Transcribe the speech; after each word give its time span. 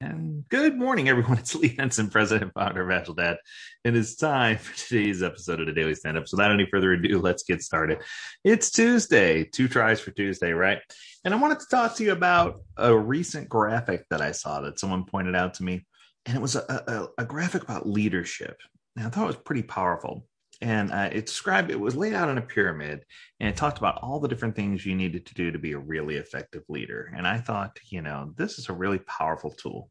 And 0.00 0.48
good 0.48 0.78
morning, 0.78 1.08
everyone. 1.08 1.38
It's 1.38 1.56
Lee 1.56 1.74
Henson, 1.76 2.08
President 2.08 2.52
Founder 2.54 2.88
of 2.88 3.04
AgileDad. 3.04 3.38
And 3.84 3.96
It 3.96 3.98
is 3.98 4.14
time 4.14 4.56
for 4.58 4.76
today's 4.76 5.24
episode 5.24 5.58
of 5.58 5.66
the 5.66 5.72
Daily 5.72 5.96
Stand 5.96 6.16
Up. 6.16 6.28
So, 6.28 6.36
without 6.36 6.52
any 6.52 6.66
further 6.70 6.92
ado, 6.92 7.18
let's 7.18 7.42
get 7.42 7.62
started. 7.62 7.98
It's 8.44 8.70
Tuesday, 8.70 9.42
two 9.42 9.66
tries 9.66 9.98
for 10.00 10.12
Tuesday, 10.12 10.52
right? 10.52 10.78
And 11.24 11.34
I 11.34 11.36
wanted 11.36 11.58
to 11.60 11.66
talk 11.68 11.96
to 11.96 12.04
you 12.04 12.12
about 12.12 12.60
a 12.76 12.96
recent 12.96 13.48
graphic 13.48 14.04
that 14.10 14.20
I 14.20 14.30
saw 14.30 14.60
that 14.60 14.78
someone 14.78 15.04
pointed 15.04 15.34
out 15.34 15.54
to 15.54 15.64
me. 15.64 15.84
And 16.26 16.36
it 16.36 16.40
was 16.40 16.54
a, 16.54 17.10
a, 17.18 17.22
a 17.22 17.24
graphic 17.24 17.64
about 17.64 17.88
leadership. 17.88 18.56
And 18.96 19.04
I 19.04 19.10
thought 19.10 19.24
it 19.24 19.26
was 19.26 19.36
pretty 19.36 19.62
powerful 19.62 20.28
and 20.60 20.92
uh, 20.92 21.08
it 21.12 21.26
described 21.26 21.70
it 21.70 21.78
was 21.78 21.94
laid 21.94 22.14
out 22.14 22.28
in 22.28 22.38
a 22.38 22.42
pyramid 22.42 23.04
and 23.38 23.48
it 23.48 23.56
talked 23.56 23.78
about 23.78 23.98
all 24.02 24.18
the 24.18 24.28
different 24.28 24.56
things 24.56 24.84
you 24.84 24.94
needed 24.94 25.24
to 25.26 25.34
do 25.34 25.52
to 25.52 25.58
be 25.58 25.72
a 25.72 25.78
really 25.78 26.16
effective 26.16 26.64
leader. 26.68 27.12
And 27.16 27.26
i 27.26 27.38
thought 27.38 27.78
you 27.90 28.02
know 28.02 28.32
this 28.36 28.58
is 28.58 28.68
a 28.68 28.72
really 28.72 28.98
powerful 29.00 29.50
tool. 29.50 29.90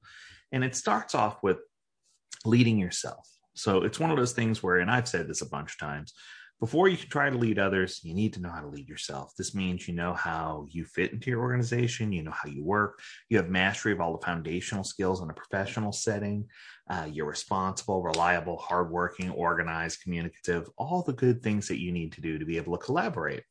And 0.51 0.63
it 0.63 0.75
starts 0.75 1.15
off 1.15 1.43
with 1.43 1.57
leading 2.45 2.77
yourself. 2.77 3.27
So 3.55 3.83
it's 3.83 3.99
one 3.99 4.11
of 4.11 4.17
those 4.17 4.33
things 4.33 4.61
where 4.61 4.77
and 4.77 4.91
i've 4.91 5.07
said 5.07 5.27
this 5.27 5.41
a 5.41 5.49
bunch 5.49 5.73
of 5.73 5.79
times 5.79 6.13
before 6.59 6.87
you 6.87 6.97
can 6.97 7.09
try 7.09 7.29
to 7.29 7.37
lead 7.37 7.59
others, 7.59 8.01
you 8.03 8.15
need 8.15 8.33
to 8.33 8.41
know 8.41 8.49
how 8.49 8.61
to 8.61 8.67
lead 8.67 8.89
yourself. 8.89 9.33
This 9.37 9.53
means 9.53 9.87
you 9.87 9.93
know 9.93 10.13
how 10.13 10.65
you 10.69 10.85
fit 10.85 11.13
into 11.13 11.29
your 11.29 11.41
organization, 11.41 12.11
you 12.11 12.23
know 12.23 12.31
how 12.31 12.49
you 12.49 12.63
work, 12.63 12.99
you 13.29 13.37
have 13.37 13.49
mastery 13.49 13.91
of 13.91 14.01
all 14.01 14.17
the 14.17 14.25
foundational 14.25 14.83
skills 14.83 15.21
in 15.21 15.29
a 15.29 15.33
professional 15.33 15.91
setting. 15.91 16.45
Uh, 16.89 17.07
you're 17.11 17.27
responsible, 17.27 18.01
reliable, 18.01 18.57
hardworking, 18.57 19.29
organized, 19.31 20.01
communicative, 20.01 20.67
all 20.77 21.03
the 21.03 21.13
good 21.13 21.43
things 21.43 21.67
that 21.67 21.79
you 21.79 21.91
need 21.91 22.13
to 22.13 22.21
do 22.21 22.39
to 22.39 22.45
be 22.45 22.57
able 22.57 22.75
to 22.75 22.83
collaborate. 22.83 23.43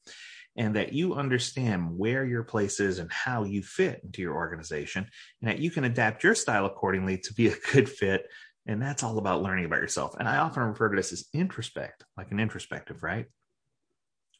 And 0.58 0.74
that 0.74 0.94
you 0.94 1.14
understand 1.14 1.98
where 1.98 2.24
your 2.24 2.42
place 2.42 2.80
is 2.80 2.98
and 2.98 3.12
how 3.12 3.44
you 3.44 3.62
fit 3.62 4.00
into 4.02 4.22
your 4.22 4.34
organization, 4.34 5.06
and 5.42 5.50
that 5.50 5.58
you 5.58 5.70
can 5.70 5.84
adapt 5.84 6.24
your 6.24 6.34
style 6.34 6.64
accordingly 6.64 7.18
to 7.18 7.34
be 7.34 7.48
a 7.48 7.56
good 7.72 7.90
fit 7.90 8.26
and 8.66 8.82
that's 8.82 9.02
all 9.02 9.18
about 9.18 9.42
learning 9.42 9.64
about 9.64 9.80
yourself. 9.80 10.16
And 10.18 10.28
I 10.28 10.38
often 10.38 10.62
refer 10.64 10.88
to 10.88 10.96
this 10.96 11.12
as 11.12 11.26
introspect, 11.34 12.04
like 12.16 12.32
an 12.32 12.40
introspective, 12.40 13.02
right? 13.02 13.26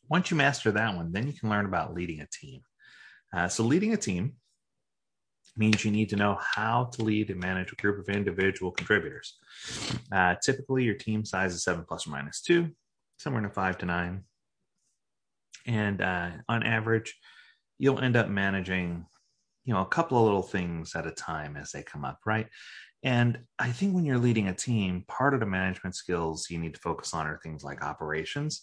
Once 0.08 0.30
you 0.30 0.36
master 0.36 0.72
that 0.72 0.96
one, 0.96 1.12
then 1.12 1.26
you 1.26 1.32
can 1.32 1.48
learn 1.48 1.66
about 1.66 1.94
leading 1.94 2.20
a 2.20 2.26
team. 2.26 2.62
Uh, 3.34 3.48
so, 3.48 3.62
leading 3.64 3.92
a 3.92 3.96
team 3.96 4.34
means 5.56 5.84
you 5.84 5.90
need 5.90 6.08
to 6.10 6.16
know 6.16 6.38
how 6.40 6.84
to 6.92 7.02
lead 7.02 7.30
and 7.30 7.40
manage 7.40 7.72
a 7.72 7.76
group 7.76 7.98
of 7.98 8.14
individual 8.14 8.70
contributors. 8.70 9.36
Uh, 10.12 10.34
typically, 10.42 10.84
your 10.84 10.94
team 10.94 11.24
size 11.24 11.54
is 11.54 11.64
seven 11.64 11.84
plus 11.86 12.06
or 12.06 12.10
minus 12.10 12.40
two, 12.40 12.70
somewhere 13.18 13.40
in 13.40 13.46
a 13.46 13.52
five 13.52 13.78
to 13.78 13.86
nine. 13.86 14.22
And 15.66 16.00
uh, 16.00 16.30
on 16.48 16.62
average, 16.62 17.18
you'll 17.78 18.00
end 18.00 18.16
up 18.16 18.28
managing 18.28 19.06
you 19.64 19.74
know 19.74 19.80
a 19.80 19.86
couple 19.86 20.16
of 20.16 20.24
little 20.24 20.42
things 20.42 20.94
at 20.94 21.06
a 21.06 21.10
time 21.10 21.56
as 21.56 21.72
they 21.72 21.82
come 21.82 22.04
up 22.04 22.20
right 22.24 22.46
and 23.06 23.38
I 23.60 23.70
think 23.70 23.94
when 23.94 24.04
you're 24.04 24.18
leading 24.18 24.48
a 24.48 24.52
team, 24.52 25.04
part 25.06 25.32
of 25.32 25.38
the 25.38 25.46
management 25.46 25.94
skills 25.94 26.50
you 26.50 26.58
need 26.58 26.74
to 26.74 26.80
focus 26.80 27.14
on 27.14 27.28
are 27.28 27.38
things 27.38 27.62
like 27.62 27.80
operations. 27.80 28.62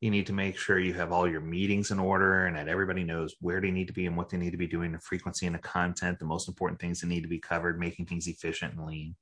You 0.00 0.10
need 0.10 0.26
to 0.28 0.32
make 0.32 0.56
sure 0.56 0.78
you 0.78 0.94
have 0.94 1.12
all 1.12 1.28
your 1.28 1.42
meetings 1.42 1.90
in 1.90 1.98
order 1.98 2.46
and 2.46 2.56
that 2.56 2.68
everybody 2.68 3.04
knows 3.04 3.34
where 3.42 3.60
they 3.60 3.70
need 3.70 3.88
to 3.88 3.92
be 3.92 4.06
and 4.06 4.16
what 4.16 4.30
they 4.30 4.38
need 4.38 4.52
to 4.52 4.56
be 4.56 4.66
doing, 4.66 4.92
the 4.92 4.98
frequency 4.98 5.44
and 5.44 5.54
the 5.54 5.58
content, 5.60 6.18
the 6.18 6.24
most 6.24 6.48
important 6.48 6.80
things 6.80 7.02
that 7.02 7.08
need 7.08 7.20
to 7.20 7.28
be 7.28 7.38
covered, 7.38 7.78
making 7.78 8.06
things 8.06 8.26
efficient 8.28 8.72
and 8.72 8.86
lean. 8.86 9.14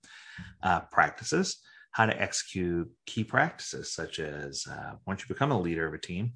Uh, 0.62 0.80
practices, 0.92 1.56
how 1.90 2.06
to 2.06 2.22
execute 2.22 2.88
key 3.06 3.24
practices, 3.24 3.92
such 3.92 4.20
as 4.20 4.64
uh, 4.70 4.92
once 5.04 5.20
you 5.20 5.26
become 5.26 5.50
a 5.50 5.60
leader 5.60 5.88
of 5.88 5.94
a 5.94 5.98
team, 5.98 6.32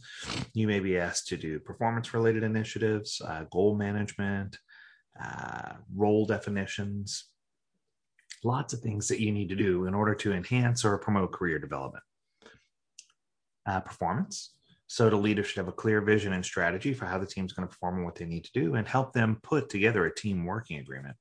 you 0.55 0.67
may 0.67 0.81
be 0.81 0.99
asked 0.99 1.29
to 1.29 1.37
do 1.37 1.61
performance 1.61 2.13
related 2.13 2.43
initiatives, 2.43 3.23
uh, 3.25 3.45
goal 3.53 3.77
management, 3.77 4.59
uh, 5.23 5.75
role 5.95 6.27
definitions, 6.27 7.27
lots 8.45 8.73
of 8.73 8.81
things 8.81 9.09
that 9.09 9.21
you 9.21 9.33
need 9.33 9.49
to 9.49 9.57
do 9.57 9.87
in 9.87 9.95
order 9.95 10.15
to 10.15 10.33
enhance 10.33 10.85
or 10.85 10.99
promote 10.99 11.33
career 11.33 11.59
development. 11.59 12.05
Uh, 13.67 13.81
performance. 13.81 14.55
So 14.87 15.09
the 15.09 15.17
leader 15.17 15.43
should 15.43 15.57
have 15.57 15.69
a 15.69 15.73
clear 15.73 16.03
vision 16.03 16.35
and 16.35 16.45
strategy 16.45 16.93
for 16.93 17.07
how 17.07 17.19
the 17.19 17.27
team's 17.27 17.55
going 17.55 17.67
to 17.67 17.73
perform 17.73 17.97
and 17.97 18.05
what 18.05 18.15
they 18.15 18.27
need 18.27 18.45
to 18.45 18.53
do, 18.53 18.75
and 18.75 18.87
help 18.87 19.13
them 19.13 19.39
put 19.43 19.71
together 19.71 20.05
a 20.05 20.15
team 20.15 20.45
working 20.45 20.79
agreement. 20.79 21.17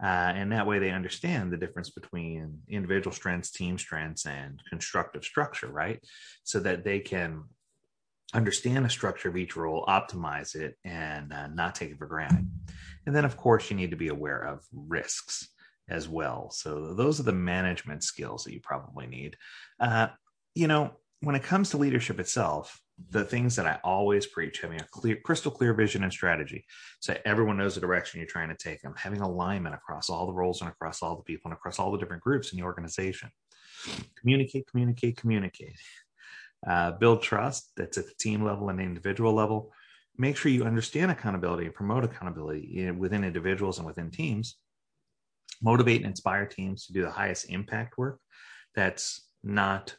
Uh, 0.00 0.32
and 0.36 0.52
that 0.52 0.66
way 0.66 0.78
they 0.78 0.90
understand 0.90 1.50
the 1.50 1.56
difference 1.56 1.90
between 1.90 2.60
individual 2.68 3.12
strengths, 3.12 3.50
team 3.50 3.78
strengths, 3.78 4.26
and 4.26 4.62
constructive 4.68 5.24
structure, 5.24 5.68
right? 5.68 6.00
So 6.44 6.60
that 6.60 6.84
they 6.84 7.00
can 7.00 7.44
understand 8.34 8.84
the 8.84 8.90
structure 8.90 9.28
of 9.30 9.36
each 9.36 9.56
role, 9.56 9.84
optimize 9.86 10.54
it, 10.54 10.76
and 10.84 11.32
uh, 11.32 11.48
not 11.48 11.74
take 11.74 11.90
it 11.90 11.98
for 11.98 12.06
granted. 12.06 12.48
And 13.06 13.16
then, 13.16 13.24
of 13.24 13.36
course, 13.36 13.70
you 13.70 13.76
need 13.76 13.90
to 13.90 13.96
be 13.96 14.08
aware 14.08 14.42
of 14.42 14.64
risks 14.72 15.48
as 15.88 16.08
well. 16.08 16.50
So 16.50 16.94
those 16.94 17.18
are 17.20 17.24
the 17.24 17.32
management 17.32 18.02
skills 18.02 18.44
that 18.44 18.52
you 18.52 18.60
probably 18.60 19.06
need. 19.06 19.36
Uh, 19.80 20.08
you 20.54 20.68
know, 20.68 20.92
when 21.20 21.34
it 21.34 21.42
comes 21.42 21.70
to 21.70 21.78
leadership 21.78 22.20
itself, 22.20 22.80
the 23.10 23.24
things 23.24 23.56
that 23.56 23.66
I 23.66 23.78
always 23.84 24.26
preach 24.26 24.60
having 24.60 24.80
a 24.80 24.86
clear, 24.90 25.16
crystal 25.24 25.52
clear 25.52 25.72
vision 25.72 26.02
and 26.02 26.12
strategy, 26.12 26.64
so 27.00 27.16
everyone 27.24 27.56
knows 27.56 27.76
the 27.76 27.80
direction 27.80 28.18
you're 28.18 28.26
trying 28.26 28.48
to 28.48 28.56
take 28.56 28.82
them, 28.82 28.94
having 28.96 29.20
alignment 29.20 29.74
across 29.74 30.10
all 30.10 30.26
the 30.26 30.32
roles 30.32 30.60
and 30.60 30.70
across 30.70 31.00
all 31.00 31.16
the 31.16 31.22
people 31.22 31.50
and 31.50 31.56
across 31.56 31.78
all 31.78 31.92
the 31.92 31.98
different 31.98 32.22
groups 32.22 32.52
in 32.52 32.58
the 32.58 32.64
organization. 32.64 33.30
Communicate, 34.18 34.66
communicate, 34.68 35.16
communicate. 35.16 35.76
Uh, 36.66 36.90
build 36.90 37.22
trust 37.22 37.70
that's 37.76 37.98
at 37.98 38.06
the 38.06 38.14
team 38.18 38.42
level 38.42 38.68
and 38.68 38.80
individual 38.80 39.32
level. 39.32 39.72
Make 40.16 40.36
sure 40.36 40.50
you 40.50 40.64
understand 40.64 41.12
accountability 41.12 41.66
and 41.66 41.74
promote 41.74 42.02
accountability 42.02 42.90
within 42.90 43.22
individuals 43.22 43.78
and 43.78 43.86
within 43.86 44.10
teams 44.10 44.56
motivate 45.62 45.98
and 45.98 46.10
inspire 46.10 46.46
teams 46.46 46.86
to 46.86 46.92
do 46.92 47.02
the 47.02 47.10
highest 47.10 47.50
impact 47.50 47.98
work 47.98 48.20
that's 48.74 49.28
not 49.42 49.94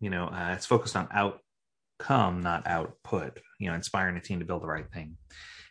you 0.00 0.10
know 0.10 0.26
uh, 0.26 0.52
it's 0.54 0.66
focused 0.66 0.96
on 0.96 1.08
outcome 1.12 2.40
not 2.40 2.66
output 2.66 3.38
you 3.58 3.68
know 3.68 3.74
inspiring 3.74 4.16
a 4.16 4.20
team 4.20 4.38
to 4.38 4.44
build 4.44 4.62
the 4.62 4.66
right 4.66 4.90
thing 4.92 5.16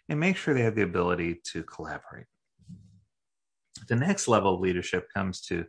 and 0.10 0.20
make 0.20 0.38
sure 0.38 0.54
they 0.54 0.62
have 0.62 0.76
the 0.76 0.84
ability 0.84 1.42
to 1.52 1.64
collaborate. 1.64 2.26
The 3.88 3.96
next 3.96 4.28
level 4.28 4.56
of 4.56 4.62
leadership 4.62 5.08
comes 5.14 5.42
to 5.42 5.66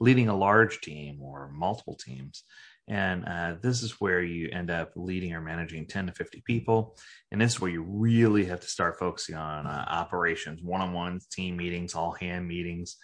leading 0.00 0.28
a 0.28 0.36
large 0.36 0.80
team 0.80 1.20
or 1.20 1.50
multiple 1.52 1.96
teams 1.96 2.44
and 2.88 3.24
uh, 3.26 3.54
this 3.62 3.82
is 3.82 4.00
where 4.00 4.22
you 4.22 4.48
end 4.50 4.70
up 4.70 4.92
leading 4.96 5.34
or 5.34 5.42
managing 5.42 5.86
10 5.86 6.06
to 6.06 6.12
50 6.12 6.42
people. 6.46 6.96
And 7.30 7.40
this 7.40 7.52
is 7.52 7.60
where 7.60 7.70
you 7.70 7.82
really 7.82 8.46
have 8.46 8.60
to 8.60 8.66
start 8.66 8.98
focusing 8.98 9.34
on 9.34 9.66
uh, 9.66 9.84
operations, 9.88 10.62
one 10.62 10.80
on 10.80 10.94
ones, 10.94 11.26
team 11.26 11.56
meetings, 11.56 11.94
all 11.94 12.12
hand 12.12 12.48
meetings. 12.48 12.96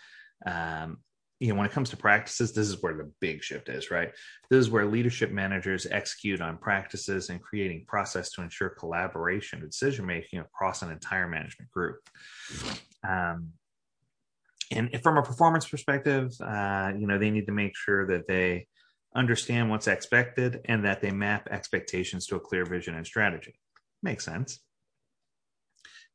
Um, 0.47 0.99
you 1.39 1.49
know, 1.49 1.57
when 1.57 1.67
it 1.67 1.73
comes 1.73 1.91
to 1.91 1.99
practices, 1.99 2.55
this 2.55 2.69
is 2.69 2.83
where 2.83 2.95
the 2.95 3.11
big 3.21 3.43
shift 3.43 3.69
is, 3.69 3.91
right? 3.91 4.13
This 4.49 4.61
is 4.61 4.71
where 4.71 4.87
leadership 4.87 5.31
managers 5.31 5.87
execute 5.91 6.41
on 6.41 6.57
practices 6.57 7.29
and 7.29 7.43
creating 7.43 7.85
process 7.87 8.31
to 8.33 8.43
ensure 8.43 8.71
collaboration 8.71 9.61
decision 9.61 10.07
making 10.07 10.39
across 10.39 10.81
an 10.81 10.91
entire 10.91 11.29
management 11.29 11.71
group. 11.71 11.97
Um, 13.07 13.51
and 14.71 14.91
from 15.03 15.19
a 15.19 15.23
performance 15.23 15.69
perspective, 15.69 16.33
uh, 16.41 16.93
you 16.97 17.07
know, 17.07 17.19
they 17.19 17.31
need 17.31 17.47
to 17.47 17.53
make 17.53 17.77
sure 17.77 18.07
that 18.07 18.27
they 18.27 18.67
understand 19.15 19.71
what's 19.71 19.87
expected, 19.87 20.61
and 20.65 20.85
that 20.85 21.01
they 21.01 21.11
map 21.11 21.49
expectations 21.51 22.27
to 22.27 22.37
a 22.37 22.41
clear 22.41 22.65
vision 22.65 22.95
and 22.95 23.07
strategy. 23.07 23.55
Makes 24.03 24.25
sense. 24.25 24.61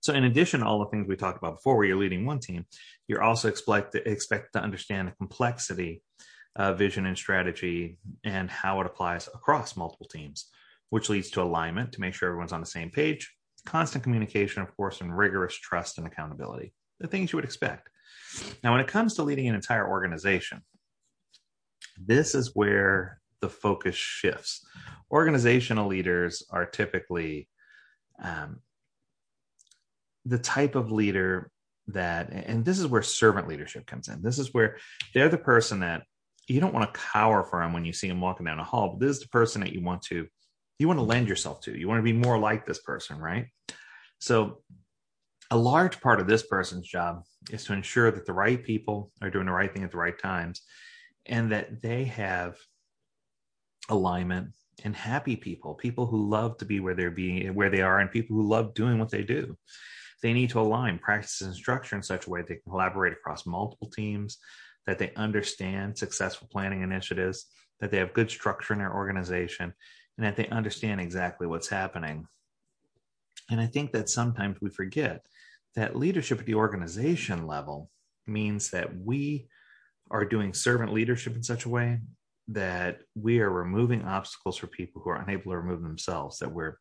So, 0.02 0.14
in 0.14 0.24
addition 0.24 0.62
to 0.62 0.66
all 0.66 0.80
the 0.80 0.86
things 0.86 1.08
we 1.08 1.16
talked 1.16 1.38
about 1.38 1.56
before, 1.56 1.78
where 1.78 1.86
you're 1.86 1.98
leading 1.98 2.26
one 2.26 2.40
team, 2.40 2.66
you're 3.08 3.22
also 3.22 3.50
expect 3.50 3.94
to, 3.94 4.10
expect 4.10 4.54
to 4.54 4.62
understand 4.62 5.08
the 5.08 5.12
complexity 5.14 6.02
of 6.56 6.78
vision 6.78 7.06
and 7.06 7.18
strategy 7.18 7.98
and 8.24 8.50
how 8.50 8.80
it 8.82 8.86
applies 8.86 9.28
across 9.28 9.76
multiple 9.76 10.08
teams, 10.08 10.50
which 10.90 11.10
leads 11.10 11.30
to 11.32 11.42
alignment 11.42 11.92
to 11.94 12.02
make 12.02 12.14
sure 12.14 12.30
everyone's 12.30 12.54
on 12.54 12.62
the 12.62 12.66
same 12.66 12.90
page, 12.90 13.34
constant 13.66 14.04
communication, 14.04 14.62
of 14.62 14.76
course, 14.76 15.02
and 15.02 15.18
rigorous 15.18 15.56
trust 15.56 15.98
and 15.98 16.08
accountability. 16.08 16.74
The 17.00 17.08
things 17.08 17.32
you 17.32 17.38
would 17.38 17.46
expect. 17.46 17.90
Now, 18.64 18.72
when 18.72 18.82
it 18.82 18.88
comes 18.88 19.16
to 19.16 19.24
leading 19.24 19.48
an 19.48 19.56
entire 19.56 19.90
organization, 19.90 20.62
this 22.06 22.36
is 22.36 22.56
where 22.56 23.20
the 23.42 23.50
focus 23.50 23.96
shifts. 23.96 24.66
Organizational 25.12 25.88
leaders 25.88 26.44
are 26.50 26.66
typically 26.66 27.48
um, 28.22 28.60
the 30.26 30.38
type 30.38 30.76
of 30.76 30.92
leader 30.92 31.52
that, 31.88 32.30
and 32.32 32.64
this 32.64 32.80
is 32.80 32.88
where 32.88 33.02
servant 33.02 33.48
leadership 33.48 33.86
comes 33.86 34.08
in. 34.08 34.22
This 34.22 34.40
is 34.40 34.54
where 34.54 34.78
they're 35.14 35.30
the 35.30 35.38
person 35.38 35.80
that 35.80 36.04
you 36.48 36.60
don't 36.60 36.74
want 36.74 36.92
to 36.94 37.00
cower 37.00 37.44
from 37.44 37.74
when 37.74 37.86
you 37.86 37.94
see 37.94 38.08
them 38.08 38.22
walking 38.22 38.46
down 38.46 38.60
a 38.60 38.64
hall, 38.64 38.90
but 38.90 39.00
this 39.00 39.18
is 39.18 39.22
the 39.22 39.30
person 39.30 39.62
that 39.62 39.74
you 39.74 39.82
want 39.82 40.02
to 40.04 40.28
you 40.80 40.88
want 40.88 40.98
to 40.98 41.04
lend 41.04 41.28
yourself 41.28 41.60
to. 41.62 41.78
You 41.78 41.90
want 41.90 42.00
to 42.00 42.04
be 42.04 42.14
more 42.14 42.40
like 42.40 42.66
this 42.66 42.80
person, 42.80 43.20
right? 43.20 43.48
So 44.20 44.62
a 45.52 45.58
large 45.58 46.00
part 46.00 46.22
of 46.22 46.28
this 46.28 46.44
person's 46.44 46.88
job 46.88 47.24
is 47.52 47.66
to 47.66 47.74
ensure 47.74 48.12
that 48.12 48.26
the 48.26 48.34
right 48.34 48.64
people 48.64 49.12
are 49.22 49.30
doing 49.30 49.46
the 49.46 49.52
right 49.52 49.74
thing 49.74 49.84
at 49.84 49.92
the 49.92 49.98
right 49.98 50.18
times 50.18 50.62
and 51.26 51.52
that 51.52 51.82
they 51.82 52.06
have 52.06 52.56
alignment 53.90 54.50
and 54.84 54.96
happy 54.96 55.36
people, 55.36 55.74
people 55.74 56.06
who 56.06 56.30
love 56.30 56.58
to 56.58 56.66
be 56.66 56.80
where 56.80 56.96
they're 56.96 57.12
being, 57.12 57.54
where 57.54 57.70
they 57.70 57.82
are, 57.82 58.00
and 58.00 58.12
people 58.12 58.36
who 58.36 58.48
love 58.48 58.74
doing 58.74 58.98
what 59.00 59.10
they 59.10 59.24
do. 59.24 59.58
They 60.22 60.34
need 60.34 60.50
to 60.52 60.60
align 60.60 61.00
practices 61.00 61.48
and 61.48 61.56
structure 61.56 61.96
in 61.96 62.04
such 62.04 62.28
a 62.28 62.30
way 62.30 62.42
they 62.42 62.56
can 62.56 62.72
collaborate 62.72 63.14
across 63.14 63.46
multiple 63.46 63.90
teams, 63.90 64.38
that 64.86 64.98
they 64.98 65.14
understand 65.16 65.98
successful 65.98 66.48
planning 66.52 66.82
initiatives, 66.82 67.46
that 67.80 67.92
they 67.92 67.98
have 67.98 68.14
good 68.14 68.30
structure 68.30 68.74
in 68.74 68.80
their 68.80 68.94
organization, 68.94 69.74
and 70.18 70.26
that 70.26 70.36
they 70.36 70.48
understand 70.48 71.00
exactly 71.00 71.48
what's 71.48 71.70
happening. 71.70 72.26
And 73.50 73.62
I 73.62 73.68
think 73.68 73.92
that 73.94 74.10
sometimes 74.10 74.58
we 74.62 74.70
forget 74.70 75.26
that 75.76 75.96
leadership 75.96 76.40
at 76.40 76.46
the 76.46 76.56
organization 76.56 77.48
level 77.48 77.90
means 78.28 78.72
that 78.72 78.96
we 78.98 79.48
are 80.12 80.26
doing 80.26 80.54
servant 80.54 80.94
leadership 80.94 81.36
in 81.36 81.44
such 81.44 81.66
a 81.66 81.70
way 81.70 82.00
that 82.48 83.00
we 83.16 83.40
are 83.40 83.52
removing 83.52 84.04
obstacles 84.04 84.58
for 84.58 84.68
people 84.68 85.02
who 85.02 85.10
are 85.10 85.22
unable 85.22 85.52
to 85.52 85.58
remove 85.58 85.84
themselves, 85.84 86.40
that 86.40 86.52
we're 86.52 86.78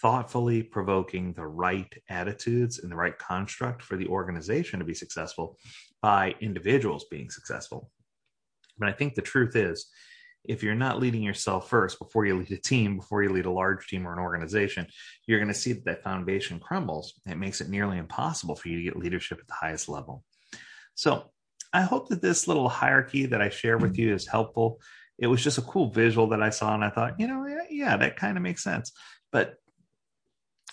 thoughtfully 0.00 0.62
provoking 0.62 1.32
the 1.34 1.46
right 1.46 1.92
attitudes 2.08 2.78
and 2.78 2.90
the 2.90 2.96
right 2.96 3.18
construct 3.18 3.82
for 3.82 3.96
the 3.96 4.06
organization 4.06 4.78
to 4.78 4.84
be 4.84 4.94
successful 4.94 5.58
by 6.00 6.34
individuals 6.40 7.04
being 7.10 7.30
successful. 7.30 7.90
But 8.78 8.88
I 8.88 8.92
think 8.92 9.14
the 9.14 9.22
truth 9.22 9.54
is, 9.54 9.90
if 10.44 10.62
you're 10.62 10.74
not 10.74 10.98
leading 10.98 11.22
yourself 11.22 11.68
first 11.68 11.98
before 11.98 12.26
you 12.26 12.36
lead 12.36 12.50
a 12.50 12.56
team, 12.56 12.96
before 12.96 13.22
you 13.22 13.28
lead 13.28 13.46
a 13.46 13.50
large 13.50 13.86
team 13.86 14.06
or 14.06 14.12
an 14.12 14.18
organization, 14.18 14.86
you're 15.26 15.38
going 15.38 15.52
to 15.52 15.54
see 15.54 15.72
that 15.72 15.84
that 15.84 16.02
foundation 16.02 16.58
crumbles. 16.58 17.14
It 17.26 17.36
makes 17.36 17.60
it 17.60 17.68
nearly 17.68 17.98
impossible 17.98 18.56
for 18.56 18.68
you 18.68 18.78
to 18.78 18.82
get 18.82 18.96
leadership 18.96 19.38
at 19.40 19.46
the 19.46 19.54
highest 19.54 19.88
level. 19.88 20.24
So 20.94 21.30
I 21.72 21.82
hope 21.82 22.08
that 22.08 22.22
this 22.22 22.46
little 22.46 22.68
hierarchy 22.68 23.26
that 23.26 23.40
I 23.40 23.48
share 23.48 23.78
with 23.78 23.92
mm-hmm. 23.92 24.02
you 24.02 24.14
is 24.14 24.26
helpful. 24.26 24.80
It 25.18 25.26
was 25.26 25.42
just 25.42 25.58
a 25.58 25.62
cool 25.62 25.90
visual 25.90 26.28
that 26.28 26.42
I 26.42 26.50
saw, 26.50 26.74
and 26.74 26.84
I 26.84 26.90
thought, 26.90 27.18
you 27.18 27.26
know, 27.26 27.46
yeah, 27.46 27.64
yeah 27.70 27.96
that 27.96 28.16
kind 28.16 28.36
of 28.36 28.42
makes 28.42 28.62
sense. 28.62 28.92
But 29.30 29.56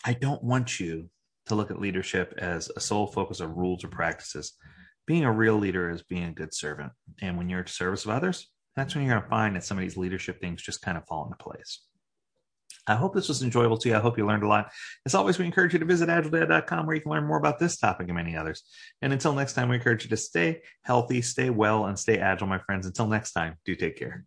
I 0.06 0.14
don't 0.14 0.44
want 0.44 0.80
you 0.80 1.10
to 1.48 1.56
look 1.56 1.72
at 1.72 1.80
leadership 1.80 2.34
as 2.38 2.70
a 2.76 2.80
sole 2.80 3.08
focus 3.08 3.40
of 3.40 3.56
rules 3.56 3.84
or 3.84 3.90
practices. 3.90 4.54
Being 5.06 5.24
a 5.24 5.32
real 5.32 5.58
leader 5.58 5.90
is 5.90 6.04
being 6.04 6.26
a 6.26 6.34
good 6.34 6.54
servant. 6.54 6.92
And 7.22 7.38
when 7.38 7.50
you're 7.50 7.62
at 7.62 7.70
service 7.70 8.06
of 8.06 8.12
others, 8.12 8.48
that's 8.76 8.96
when 8.96 9.04
you're 9.04 9.14
going 9.14 9.24
to 9.24 9.30
find 9.30 9.56
that 9.56 9.64
some 9.64 9.78
of 9.78 9.82
these 9.82 9.98
leadership 9.98 10.40
things 10.40 10.62
just 10.62 10.82
kind 10.82 10.98
of 10.98 11.06
fall 11.06 11.26
into 11.26 11.44
place. 11.44 11.82
I 12.90 12.96
hope 12.96 13.14
this 13.14 13.28
was 13.28 13.44
enjoyable 13.44 13.78
to 13.78 13.90
you. 13.90 13.96
I 13.96 14.00
hope 14.00 14.18
you 14.18 14.26
learned 14.26 14.44
a 14.44 14.48
lot. 14.48 14.72
As 15.06 15.16
always, 15.16 15.38
we 15.38 15.46
encourage 15.46 15.74
you 15.74 15.80
to 15.80 15.86
visit 15.86 16.10
agiledad.com 16.10 16.86
where 16.86 16.96
you 16.96 17.02
can 17.02 17.12
learn 17.12 17.28
more 17.28 17.38
about 17.38 17.60
this 17.60 17.78
topic 17.78 18.08
and 18.08 18.16
many 18.16 18.36
others. 18.36 18.64
And 19.02 19.14
until 19.14 19.34
next 19.34 19.54
time, 19.54 19.70
we 19.70 19.76
encourage 19.76 20.04
you 20.04 20.10
to 20.10 20.18
stay 20.18 20.62
healthy, 20.84 21.22
stay 21.22 21.50
well, 21.50 21.86
and 21.86 21.98
stay 21.98 22.18
agile, 22.18 22.48
my 22.48 22.60
friends. 22.60 22.86
Until 22.86 23.08
next 23.08 23.34
time, 23.34 23.56
do 23.64 23.76
take 23.76 23.98
care. 23.98 24.26